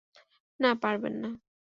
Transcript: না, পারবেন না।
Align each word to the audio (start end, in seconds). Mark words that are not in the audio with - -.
না, 0.59 0.69
পারবেন 0.75 1.13
না। 1.23 1.29